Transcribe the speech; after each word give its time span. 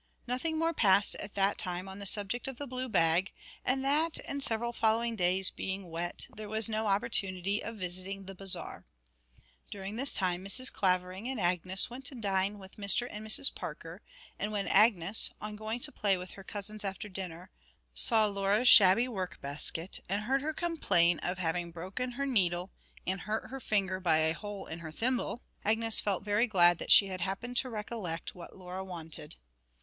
Nothing 0.25 0.57
more 0.57 0.73
passed 0.73 1.13
at 1.17 1.35
that 1.35 1.59
time 1.59 1.87
on 1.87 1.99
the 1.99 2.07
subject 2.07 2.47
of 2.47 2.57
the 2.57 2.65
blue 2.65 2.89
bag, 2.89 3.31
and 3.63 3.85
that 3.85 4.17
and 4.25 4.41
several 4.41 4.73
following 4.73 5.15
days 5.15 5.51
being 5.51 5.91
wet, 5.91 6.25
there 6.35 6.49
was 6.49 6.67
no 6.67 6.87
opportunity 6.87 7.61
of 7.63 7.77
visiting 7.77 8.25
the 8.25 8.33
Bazaar. 8.33 8.83
During 9.69 9.97
this 9.97 10.11
time 10.11 10.43
Mrs. 10.43 10.73
Clavering 10.73 11.27
and 11.29 11.39
Agnes 11.39 11.91
went 11.91 12.03
to 12.05 12.15
dine 12.15 12.57
with 12.57 12.77
Mr. 12.77 13.07
and 13.11 13.23
Mrs. 13.23 13.53
Parker, 13.53 14.01
and 14.39 14.51
when 14.51 14.67
Agnes, 14.67 15.29
on 15.39 15.55
going 15.55 15.79
to 15.81 15.91
play 15.91 16.17
with 16.17 16.31
her 16.31 16.43
cousins 16.43 16.83
after 16.83 17.07
dinner, 17.07 17.51
saw 17.93 18.25
Laura's 18.25 18.67
shabby 18.67 19.07
workbasket, 19.07 19.99
and 20.09 20.23
heard 20.23 20.41
her 20.41 20.51
complain 20.51 21.19
of 21.19 21.37
having 21.37 21.69
broken 21.69 22.13
her 22.13 22.25
needle 22.25 22.71
and 23.05 23.21
hurt 23.21 23.49
her 23.51 23.59
finger 23.59 23.99
by 23.99 24.17
a 24.17 24.33
hole 24.33 24.65
in 24.65 24.79
her 24.79 24.91
thimble, 24.91 25.43
Agnes 25.63 25.99
felt 25.99 26.23
very 26.25 26.47
glad 26.47 26.79
that 26.79 26.89
she 26.91 27.05
had 27.05 27.21
happened 27.21 27.55
to 27.57 27.69
recollect 27.69 28.33
what 28.33 28.57
Laura 28.57 28.83
wanted. 28.83 29.35